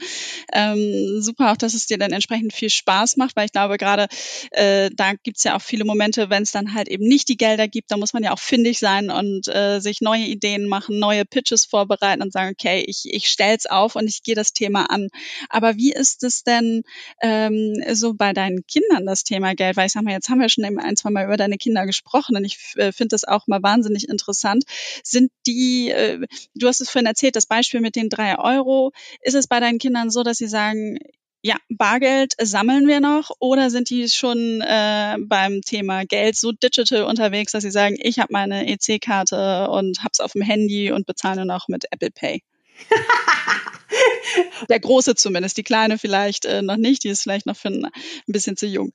[0.54, 4.08] Ähm, super auch, dass es dir dann entsprechend viel Spaß macht, weil ich glaube, gerade
[4.52, 7.68] äh, da gibt's ja auch viele Momente, wenn es dann halt eben nicht die Gelder
[7.68, 11.26] gibt, da muss man ja auch findig sein und äh, sich neue Ideen machen, neue
[11.26, 15.10] Pitches vorbereiten und sagen, okay, ich, ich stell's auf und ich gehe das Thema an.
[15.50, 16.84] Aber wie ist es denn?
[17.22, 19.78] Ähm, ähm, so bei deinen Kindern das Thema Geld?
[19.78, 22.36] Weil ich sag mal, jetzt haben wir schon ein, zwei Mal über deine Kinder gesprochen
[22.36, 24.64] und ich äh, finde das auch mal wahnsinnig interessant.
[25.04, 28.92] Sind die, äh, du hast es vorhin erzählt, das Beispiel mit den drei Euro.
[29.22, 31.00] Ist es bei deinen Kindern so, dass sie sagen,
[31.42, 37.04] ja, Bargeld sammeln wir noch oder sind die schon äh, beim Thema Geld so digital
[37.04, 41.46] unterwegs, dass sie sagen, ich habe meine EC-Karte und hab's auf dem Handy und bezahle
[41.46, 42.44] noch mit Apple Pay?
[44.70, 47.86] Der Große zumindest, die Kleine vielleicht äh, noch nicht, die ist vielleicht noch für ein,
[47.86, 47.92] ein,
[48.28, 48.94] bisschen zu jung.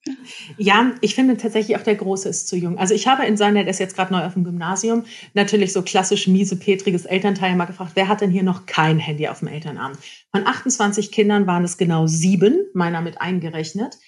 [0.58, 2.78] Ja, ich finde tatsächlich auch der Große ist zu jung.
[2.78, 5.82] Also ich habe in seiner, der ist jetzt gerade neu auf dem Gymnasium, natürlich so
[5.82, 9.48] klassisch miese, petriges Elternteil mal gefragt, wer hat denn hier noch kein Handy auf dem
[9.48, 9.98] Elternabend?
[10.30, 13.98] Von 28 Kindern waren es genau sieben, meiner mit eingerechnet.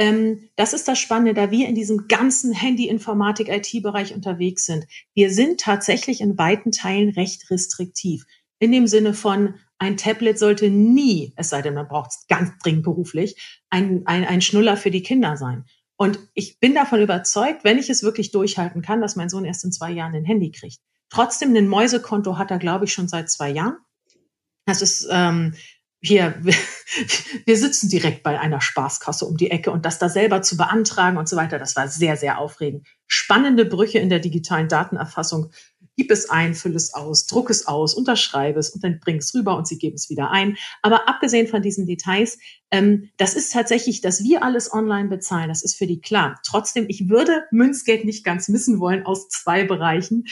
[0.00, 4.86] Ähm, das ist das Spannende, da wir in diesem ganzen Handy-Informatik-IT-Bereich unterwegs sind.
[5.12, 8.24] Wir sind tatsächlich in weiten Teilen recht restriktiv.
[8.58, 12.50] In dem Sinne von, ein Tablet sollte nie, es sei denn, man braucht es ganz
[12.62, 15.64] dringend beruflich, ein, ein, ein Schnuller für die Kinder sein.
[15.96, 19.64] Und ich bin davon überzeugt, wenn ich es wirklich durchhalten kann, dass mein Sohn erst
[19.64, 20.78] in zwei Jahren ein Handy kriegt.
[21.08, 23.78] Trotzdem, ein Mäusekonto hat er, glaube ich, schon seit zwei Jahren.
[24.66, 25.54] Das ist ähm,
[26.02, 26.34] hier,
[27.46, 31.16] wir sitzen direkt bei einer Spaßkasse um die Ecke und das da selber zu beantragen
[31.16, 32.86] und so weiter, das war sehr, sehr aufregend.
[33.06, 35.50] Spannende Brüche in der digitalen Datenerfassung
[36.00, 39.34] gib es ein, füll es aus, druck es aus, unterschreibe es und dann bring es
[39.34, 40.56] rüber und sie geben es wieder ein.
[40.80, 42.38] Aber abgesehen von diesen Details,
[42.70, 46.40] ähm, das ist tatsächlich, dass wir alles online bezahlen, das ist für die klar.
[46.42, 50.24] Trotzdem, ich würde Münzgeld nicht ganz missen wollen aus zwei Bereichen.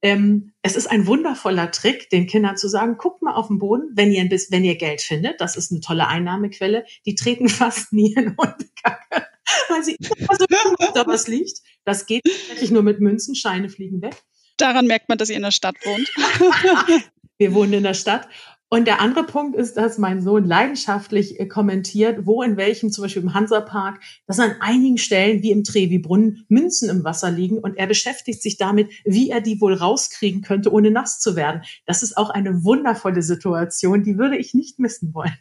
[0.00, 3.90] Ähm, es ist ein wundervoller Trick, den Kindern zu sagen, guckt mal auf den Boden,
[3.94, 7.92] wenn ihr, bisschen, wenn ihr Geld findet, das ist eine tolle Einnahmequelle, die treten fast
[7.92, 9.26] nie in Hundekacke,
[9.70, 10.46] weil sie immer so
[10.86, 11.62] ob da was liegt.
[11.84, 14.22] Das geht tatsächlich nur mit Münzen, Scheine fliegen weg.
[14.56, 16.08] Daran merkt man, dass ihr in der Stadt wohnt.
[17.38, 18.28] Wir wohnen in der Stadt.
[18.68, 23.02] Und der andere Punkt ist, dass mein Sohn leidenschaftlich äh, kommentiert, wo in welchem, zum
[23.02, 27.76] Beispiel im Hansapark, dass an einigen Stellen wie im Trevi-Brunnen Münzen im Wasser liegen und
[27.76, 31.62] er beschäftigt sich damit, wie er die wohl rauskriegen könnte, ohne nass zu werden.
[31.84, 35.38] Das ist auch eine wundervolle Situation, die würde ich nicht missen wollen.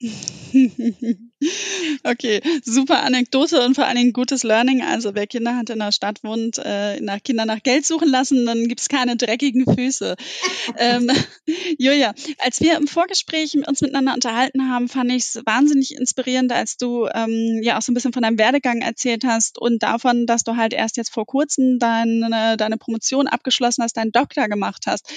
[2.02, 4.82] Okay, super Anekdote und vor allen Dingen gutes Learning.
[4.82, 8.46] Also wer Kinder hat in der Stadt wohnt, äh, nach Kinder nach Geld suchen lassen,
[8.46, 10.16] dann gibt's keine dreckigen Füße.
[10.78, 11.10] ähm,
[11.78, 16.76] Julia, als wir im Vorgespräch uns miteinander unterhalten haben, fand ich es wahnsinnig inspirierend, als
[16.76, 20.44] du ähm, ja auch so ein bisschen von deinem Werdegang erzählt hast und davon, dass
[20.44, 25.10] du halt erst jetzt vor kurzem deine, deine Promotion abgeschlossen hast, deinen Doktor gemacht hast.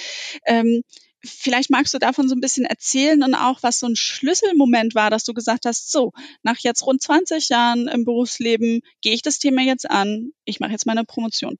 [0.46, 0.82] Ähm,
[1.24, 5.10] Vielleicht magst du davon so ein bisschen erzählen und auch, was so ein Schlüsselmoment war,
[5.10, 9.38] dass du gesagt hast, so, nach jetzt rund 20 Jahren im Berufsleben gehe ich das
[9.38, 11.56] Thema jetzt an, ich mache jetzt meine Promotion.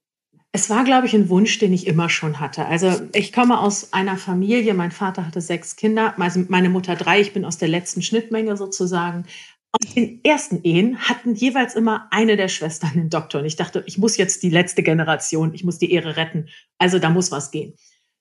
[0.53, 2.65] Es war, glaube ich, ein Wunsch, den ich immer schon hatte.
[2.65, 7.21] Also ich komme aus einer Familie, mein Vater hatte sechs Kinder, also meine Mutter drei,
[7.21, 9.27] ich bin aus der letzten Schnittmenge sozusagen.
[9.73, 13.43] Aus den ersten Ehen hatten jeweils immer eine der Schwestern einen Doktor.
[13.43, 16.49] Und ich dachte, ich muss jetzt die letzte Generation, ich muss die Ehre retten.
[16.79, 17.75] Also da muss was gehen.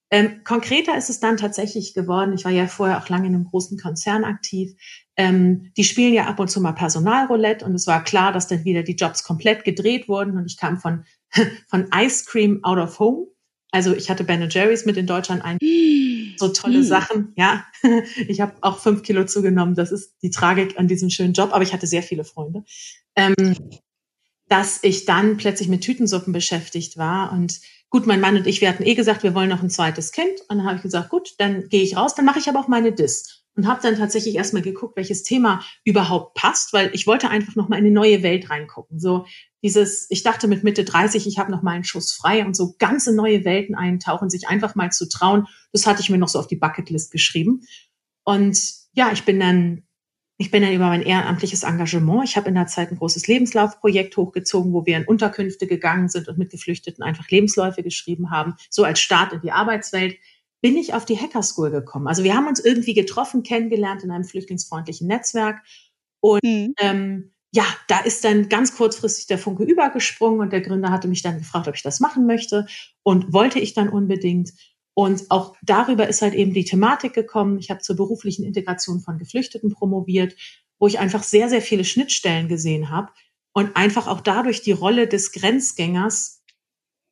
[0.10, 2.34] Ähm, konkreter ist es dann tatsächlich geworden.
[2.34, 4.74] Ich war ja vorher auch lange in einem großen Konzern aktiv.
[5.18, 8.64] Ähm, die spielen ja ab und zu mal Personalroulette und es war klar, dass dann
[8.64, 11.04] wieder die Jobs komplett gedreht wurden und ich kam von,
[11.68, 13.28] von Ice Cream out of home.
[13.72, 15.58] Also ich hatte Ben Jerry's mit in Deutschland ein.
[16.38, 16.84] So tolle mm.
[16.84, 17.66] Sachen, ja.
[18.28, 19.76] Ich habe auch fünf Kilo zugenommen.
[19.76, 22.64] Das ist die Tragik an diesem schönen Job, aber ich hatte sehr viele Freunde.
[23.16, 23.36] Ähm,
[24.48, 28.68] dass ich dann plötzlich mit Tütensuppen beschäftigt war und Gut, mein Mann und ich, wir
[28.68, 30.42] hatten eh gesagt, wir wollen noch ein zweites Kind.
[30.50, 32.68] Und dann habe ich gesagt, gut, dann gehe ich raus, dann mache ich aber auch
[32.68, 33.46] meine Dis.
[33.56, 37.70] Und habe dann tatsächlich erstmal geguckt, welches Thema überhaupt passt, weil ich wollte einfach noch
[37.70, 39.00] mal in eine neue Welt reingucken.
[39.00, 39.26] So
[39.64, 42.76] dieses, ich dachte mit Mitte 30, ich habe noch mal einen Schuss frei und so
[42.78, 45.48] ganze neue Welten eintauchen, sich einfach mal zu trauen.
[45.72, 47.62] Das hatte ich mir noch so auf die Bucketlist geschrieben.
[48.24, 48.60] Und
[48.92, 49.87] ja, ich bin dann
[50.40, 52.24] ich bin dann über mein ehrenamtliches Engagement.
[52.24, 56.28] Ich habe in der Zeit ein großes Lebenslaufprojekt hochgezogen, wo wir in Unterkünfte gegangen sind
[56.28, 60.18] und mit Geflüchteten einfach Lebensläufe geschrieben haben, so als Start in die Arbeitswelt.
[60.62, 62.08] Bin ich auf die Hacker School gekommen.
[62.08, 65.62] Also wir haben uns irgendwie getroffen, kennengelernt in einem flüchtlingsfreundlichen Netzwerk.
[66.20, 66.74] Und mhm.
[66.80, 71.24] ähm, ja, da ist dann ganz kurzfristig der Funke übergesprungen und der Gründer hatte mich
[71.24, 72.68] dann gefragt, ob ich das machen möchte
[73.04, 74.52] und wollte ich dann unbedingt.
[74.98, 77.60] Und auch darüber ist halt eben die Thematik gekommen.
[77.60, 80.36] Ich habe zur beruflichen Integration von Geflüchteten promoviert,
[80.80, 83.12] wo ich einfach sehr, sehr viele Schnittstellen gesehen habe
[83.54, 86.42] und einfach auch dadurch die Rolle des Grenzgängers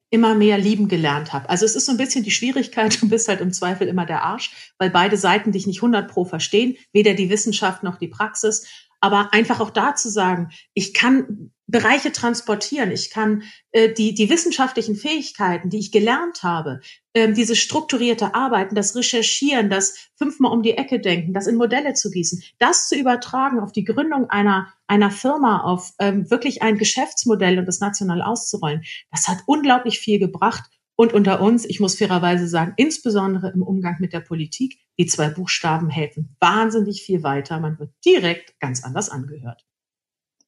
[0.10, 1.48] immer mehr lieben gelernt habe.
[1.48, 4.24] Also es ist so ein bisschen die Schwierigkeit, du bist halt im Zweifel immer der
[4.24, 8.66] Arsch, weil beide Seiten dich nicht 100 pro verstehen, weder die Wissenschaft noch die Praxis.
[9.00, 12.92] Aber einfach auch da zu sagen, ich kann Bereiche transportieren.
[12.92, 16.80] Ich kann äh, die, die wissenschaftlichen Fähigkeiten, die ich gelernt habe,
[17.16, 21.94] ähm, dieses strukturierte Arbeiten, das Recherchieren, das fünfmal um die Ecke denken, das in Modelle
[21.94, 26.78] zu gießen, das zu übertragen auf die Gründung einer, einer Firma, auf ähm, wirklich ein
[26.78, 30.64] Geschäftsmodell und das national auszurollen, das hat unglaublich viel gebracht.
[30.98, 35.30] Und unter uns, ich muss fairerweise sagen, insbesondere im Umgang mit der Politik, die zwei
[35.30, 37.60] Buchstaben helfen wahnsinnig viel weiter.
[37.60, 39.66] Man wird direkt ganz anders angehört.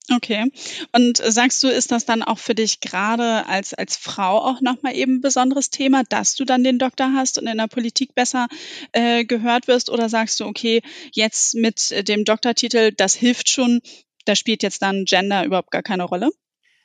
[0.09, 0.51] Okay.
[0.93, 4.95] Und sagst du, ist das dann auch für dich gerade als, als Frau auch nochmal
[4.95, 8.47] eben ein besonderes Thema, dass du dann den Doktor hast und in der Politik besser
[8.93, 9.89] äh, gehört wirst?
[9.89, 13.81] Oder sagst du, okay, jetzt mit dem Doktortitel, das hilft schon,
[14.25, 16.29] da spielt jetzt dann Gender überhaupt gar keine Rolle?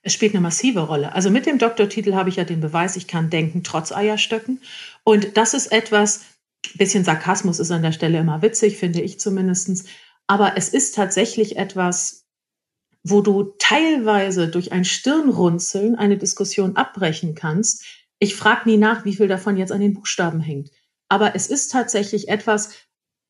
[0.02, 1.12] Es spielt eine massive Rolle.
[1.12, 4.60] Also mit dem Doktortitel habe ich ja den Beweis, ich kann denken trotz Eierstöcken.
[5.04, 6.22] Und das ist etwas,
[6.74, 9.84] bisschen Sarkasmus ist an der Stelle immer witzig, finde ich zumindestens.
[10.26, 12.21] Aber es ist tatsächlich etwas,
[13.04, 17.84] wo du teilweise durch ein Stirnrunzeln eine Diskussion abbrechen kannst.
[18.18, 20.70] Ich frage nie nach, wie viel davon jetzt an den Buchstaben hängt.
[21.08, 22.70] Aber es ist tatsächlich etwas,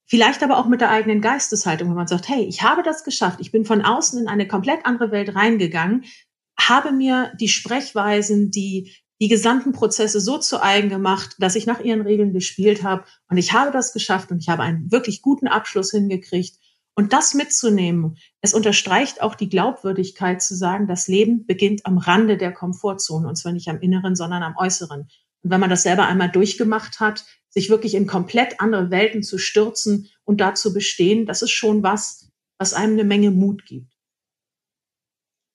[0.07, 3.41] vielleicht aber auch mit der eigenen Geisteshaltung, wenn man sagt, hey, ich habe das geschafft,
[3.41, 6.05] ich bin von außen in eine komplett andere Welt reingegangen,
[6.59, 11.81] habe mir die Sprechweisen, die die gesamten Prozesse so zu eigen gemacht, dass ich nach
[11.81, 15.47] ihren Regeln gespielt habe und ich habe das geschafft und ich habe einen wirklich guten
[15.47, 16.59] Abschluss hingekriegt
[16.95, 22.37] und das mitzunehmen, es unterstreicht auch die Glaubwürdigkeit zu sagen, das Leben beginnt am Rande
[22.37, 25.09] der Komfortzone und zwar nicht am Inneren, sondern am Äußeren.
[25.43, 29.39] Und wenn man das selber einmal durchgemacht hat, sich wirklich in komplett andere Welten zu
[29.39, 33.92] stürzen und da zu bestehen, das ist schon was, was einem eine Menge Mut gibt.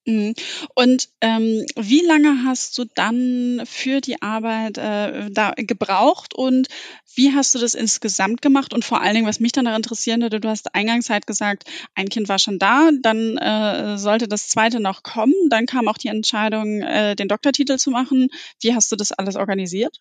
[0.08, 0.36] Mhm.
[0.74, 6.70] Und ähm, wie lange hast du dann für die Arbeit äh, da gebraucht und
[7.14, 8.74] wie hast du das insgesamt gemacht?
[8.74, 11.66] Und vor allen Dingen, was mich dann daran interessieren würde, du hast eingangs halt gesagt,
[11.94, 15.98] ein Kind war schon da, dann äh, sollte das zweite noch kommen, dann kam auch
[15.98, 18.30] die Entscheidung, äh, den Doktortitel zu machen.
[18.62, 20.00] Wie hast du das alles organisiert?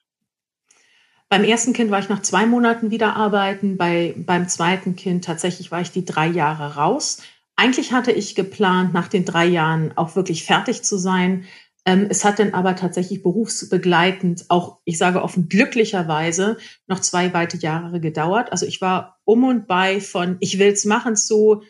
[1.29, 5.73] Beim ersten Kind war ich nach zwei Monaten wieder arbeiten, bei, beim zweiten Kind tatsächlich
[5.73, 7.19] war ich die drei Jahre raus.
[7.57, 11.47] Eigentlich hatte ich geplant, nach den drei Jahren auch wirklich fertig zu sein.
[11.87, 17.61] Ähm, es hat dann aber tatsächlich berufsbegleitend auch, ich sage offen, glücklicherweise noch zwei weitere
[17.61, 18.53] Jahre gedauert.
[18.53, 21.63] Also ich war um und bei von, ich will's machen zu,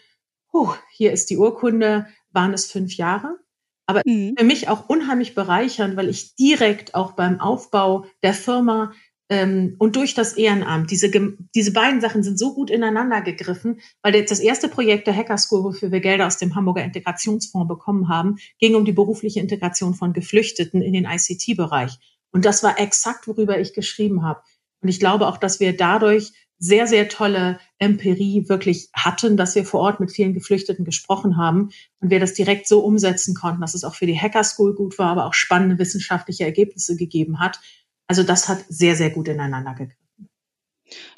[0.52, 3.38] huh, hier ist die Urkunde, waren es fünf Jahre.
[3.86, 4.34] Aber mhm.
[4.36, 8.92] für mich auch unheimlich bereichernd, weil ich direkt auch beim Aufbau der Firma
[9.28, 10.90] und durch das Ehrenamt.
[10.90, 11.10] Diese,
[11.54, 15.36] diese beiden Sachen sind so gut ineinander gegriffen, weil jetzt das erste Projekt der Hacker
[15.36, 19.94] School, wofür wir Gelder aus dem Hamburger Integrationsfonds bekommen haben, ging um die berufliche Integration
[19.94, 21.98] von Geflüchteten in den ICT-Bereich.
[22.30, 24.42] Und das war exakt, worüber ich geschrieben habe.
[24.80, 29.64] Und ich glaube auch, dass wir dadurch sehr, sehr tolle Empirie wirklich hatten, dass wir
[29.64, 33.74] vor Ort mit vielen Geflüchteten gesprochen haben und wir das direkt so umsetzen konnten, dass
[33.74, 37.60] es auch für die Hacker School gut war, aber auch spannende wissenschaftliche Ergebnisse gegeben hat.
[38.06, 40.06] Also das hat sehr, sehr gut ineinander gegriffen.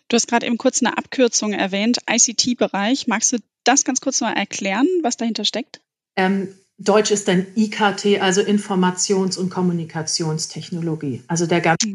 [0.08, 3.06] Du hast gerade eben kurz eine Abkürzung erwähnt, ICT-Bereich.
[3.06, 5.82] Magst du das ganz kurz mal erklären, was dahinter steckt?
[6.16, 6.48] Ähm,
[6.78, 11.24] Deutsch ist dann IKT, also Informations- und Kommunikationstechnologie.
[11.26, 11.88] Also der ganze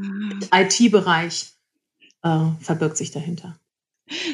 [0.52, 0.62] ah.
[0.62, 1.54] IT-Bereich
[2.22, 3.58] äh, verbirgt sich dahinter.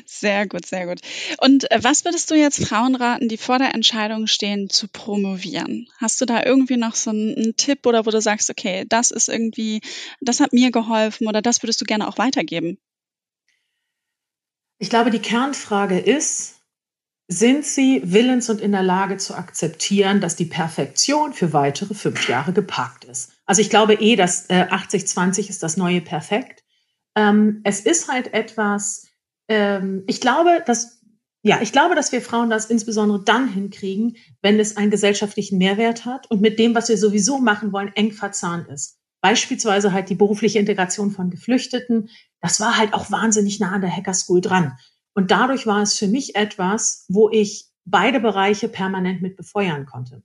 [0.05, 0.99] Sehr gut, sehr gut.
[1.39, 5.87] Und äh, was würdest du jetzt Frauen raten, die vor der Entscheidung stehen, zu promovieren?
[5.97, 9.11] Hast du da irgendwie noch so einen, einen, Tipp oder wo du sagst, okay, das
[9.11, 9.81] ist irgendwie,
[10.21, 12.77] das hat mir geholfen oder das würdest du gerne auch weitergeben?
[14.79, 16.55] Ich glaube, die Kernfrage ist,
[17.27, 22.27] sind sie willens und in der Lage zu akzeptieren, dass die Perfektion für weitere fünf
[22.27, 23.33] Jahre geparkt ist?
[23.45, 26.63] Also ich glaube eh, dass äh, 80-20 ist das neue Perfekt.
[27.15, 29.08] Ähm, es ist halt etwas,
[29.49, 30.99] ähm, ich glaube, dass
[31.41, 36.03] ja, ich glaube, dass wir Frauen das insbesondere dann hinkriegen, wenn es einen gesellschaftlichen Mehrwert
[36.03, 38.99] hat und mit dem, was wir sowieso machen wollen, eng verzahnt ist.
[39.21, 42.09] Beispielsweise halt die berufliche Integration von Geflüchteten.
[42.41, 44.77] Das war halt auch wahnsinnig nah an der Hacker School dran.
[45.13, 50.23] Und dadurch war es für mich etwas, wo ich beide Bereiche permanent mit befeuern konnte.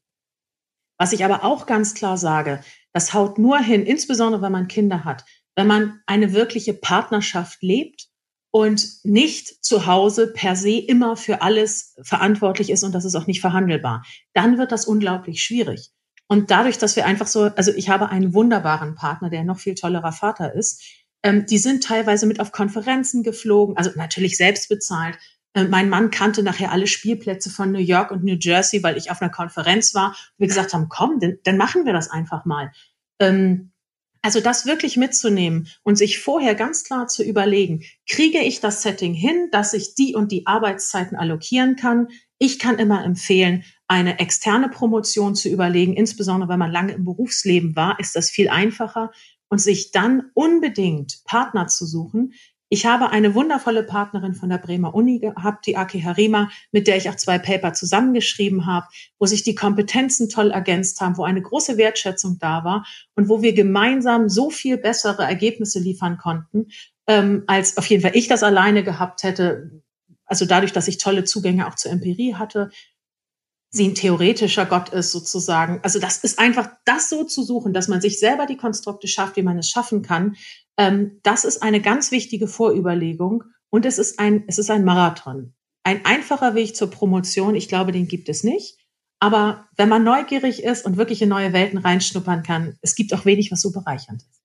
[0.99, 2.61] Was ich aber auch ganz klar sage,
[2.93, 5.25] das haut nur hin, insbesondere wenn man Kinder hat,
[5.57, 8.09] wenn man eine wirkliche Partnerschaft lebt
[8.55, 13.27] und nicht zu Hause per se immer für alles verantwortlich ist und das ist auch
[13.27, 15.91] nicht verhandelbar, dann wird das unglaublich schwierig.
[16.29, 19.75] Und dadurch, dass wir einfach so, also ich habe einen wunderbaren Partner, der noch viel
[19.75, 20.85] tollerer Vater ist,
[21.25, 25.19] ähm, die sind teilweise mit auf Konferenzen geflogen, also natürlich selbst bezahlt.
[25.55, 29.11] Äh, mein Mann kannte nachher alle Spielplätze von New York und New Jersey, weil ich
[29.11, 30.15] auf einer Konferenz war.
[30.39, 32.71] Wir gesagt haben, komm, dann, dann machen wir das einfach mal.
[33.19, 33.73] Ähm,
[34.25, 39.13] also das wirklich mitzunehmen und sich vorher ganz klar zu überlegen, kriege ich das Setting
[39.13, 42.09] hin, dass ich die und die Arbeitszeiten allokieren kann?
[42.39, 47.77] Ich kann immer empfehlen, eine externe Promotion zu überlegen, insbesondere wenn man lange im Berufsleben
[47.77, 49.13] war, ist das viel einfacher
[49.49, 52.33] und sich dann unbedingt Partner zu suchen,
[52.69, 56.97] ich habe eine wundervolle Partnerin von der Bremer Uni gehabt, die Aki Harima, mit der
[56.97, 58.87] ich auch zwei Paper zusammengeschrieben habe,
[59.19, 63.43] wo sich die Kompetenzen toll ergänzt haben, wo eine große Wertschätzung da war und wo
[63.43, 66.69] wir gemeinsam so viel bessere Ergebnisse liefern konnten,
[67.07, 69.83] ähm, als auf jeden Fall ich das alleine gehabt hätte.
[70.25, 72.71] Also dadurch, dass ich tolle Zugänge auch zur Empirie hatte,
[73.75, 75.81] sie ein theoretischer Gott ist sozusagen.
[75.83, 79.37] Also das ist einfach das so zu suchen, dass man sich selber die Konstrukte schafft,
[79.37, 80.37] wie man es schaffen kann,
[80.77, 85.55] ähm, das ist eine ganz wichtige Vorüberlegung und es ist ein, es ist ein Marathon.
[85.83, 88.79] Ein einfacher Weg zur Promotion, ich glaube, den gibt es nicht.
[89.21, 93.25] Aber wenn man neugierig ist und wirklich in neue Welten reinschnuppern kann, es gibt auch
[93.25, 94.45] wenig, was so bereichernd ist.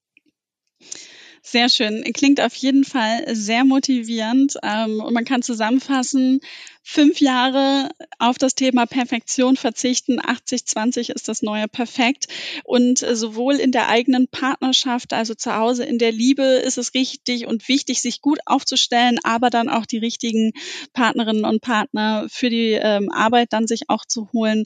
[1.41, 2.03] Sehr schön.
[2.13, 4.57] Klingt auf jeden Fall sehr motivierend.
[4.61, 6.41] Ähm, und man kann zusammenfassen,
[6.91, 10.19] fünf Jahre auf das Thema Perfektion verzichten.
[10.19, 12.27] 80-20 ist das neue Perfekt.
[12.63, 17.45] Und sowohl in der eigenen Partnerschaft, also zu Hause in der Liebe, ist es richtig
[17.45, 20.51] und wichtig, sich gut aufzustellen, aber dann auch die richtigen
[20.93, 24.65] Partnerinnen und Partner für die ähm, Arbeit dann sich auch zu holen.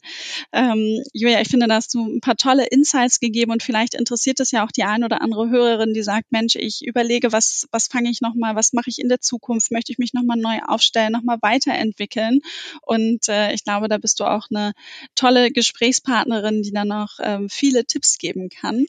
[0.53, 4.39] Ähm, Julia, ich finde, da hast du ein paar tolle Insights gegeben und vielleicht interessiert
[4.39, 7.87] es ja auch die ein oder andere Hörerin, die sagt, Mensch, ich überlege, was, was
[7.87, 9.71] fange ich nochmal, was mache ich in der Zukunft?
[9.71, 12.12] Möchte ich mich nochmal neu aufstellen, nochmal weiterentwickeln?
[12.81, 14.73] Und äh, ich glaube, da bist du auch eine
[15.15, 18.85] tolle Gesprächspartnerin, die dann noch ähm, viele Tipps geben kann.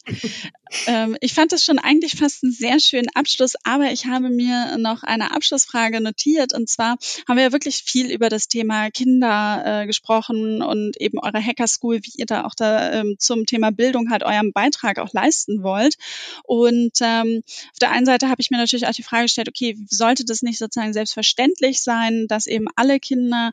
[0.86, 4.76] Ähm, ich fand das schon eigentlich fast einen sehr schönen Abschluss, aber ich habe mir
[4.78, 6.54] noch eine Abschlussfrage notiert.
[6.54, 6.96] Und zwar
[7.28, 11.66] haben wir ja wirklich viel über das Thema Kinder äh, gesprochen und eben eure Hacker
[11.66, 15.62] School, wie ihr da auch da ähm, zum Thema Bildung halt euren Beitrag auch leisten
[15.62, 15.96] wollt.
[16.44, 19.76] Und ähm, auf der einen Seite habe ich mir natürlich auch die Frage gestellt, okay,
[19.88, 23.52] sollte das nicht sozusagen selbstverständlich sein, dass eben alle Kinder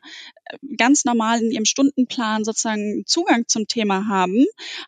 [0.76, 4.44] ganz normal in ihrem Stundenplan sozusagen Zugang zum Thema haben.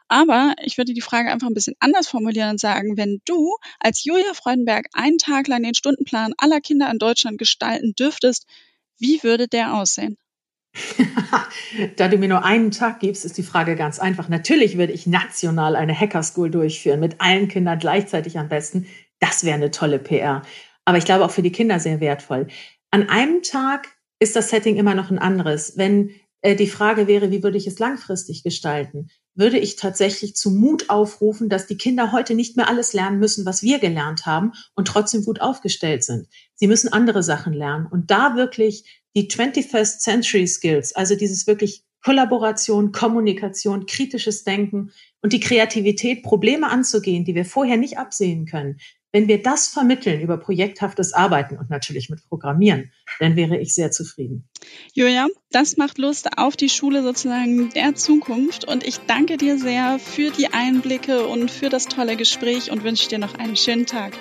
[0.09, 4.05] Aber ich würde die Frage einfach ein bisschen anders formulieren und sagen, wenn du als
[4.05, 8.47] Julia Freudenberg einen Tag lang den Stundenplan aller Kinder in Deutschland gestalten dürftest,
[8.99, 10.17] wie würde der aussehen?
[11.97, 14.29] da du mir nur einen Tag gibst, ist die Frage ganz einfach.
[14.29, 18.87] Natürlich würde ich national eine Hacker School durchführen, mit allen Kindern gleichzeitig am besten.
[19.21, 20.43] Das wäre eine tolle PR.
[20.85, 22.49] Aber ich glaube auch für die Kinder sehr wertvoll.
[22.91, 23.89] An einem Tag
[24.25, 25.77] ist das Setting immer noch ein anderes.
[25.77, 26.11] Wenn
[26.41, 30.89] äh, die Frage wäre, wie würde ich es langfristig gestalten, würde ich tatsächlich zu Mut
[30.89, 34.89] aufrufen, dass die Kinder heute nicht mehr alles lernen müssen, was wir gelernt haben und
[34.89, 36.27] trotzdem gut aufgestellt sind.
[36.55, 41.85] Sie müssen andere Sachen lernen und da wirklich die 21st Century Skills, also dieses wirklich
[42.03, 44.91] Kollaboration, Kommunikation, kritisches Denken
[45.23, 48.79] und die Kreativität, Probleme anzugehen, die wir vorher nicht absehen können.
[49.15, 53.93] Wenn wir das vermitteln über projekthaftes Arbeiten und natürlich mit Programmieren, dann wäre ich sehr
[53.93, 54.49] zufrieden.
[54.93, 60.01] Julia, das macht Lust auf die Schule sozusagen der Zukunft und ich danke dir sehr
[60.01, 64.15] für die Einblicke und für das tolle Gespräch und wünsche dir noch einen schönen Tag.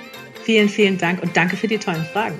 [0.43, 2.37] Vielen, vielen Dank und danke für die tollen Fragen.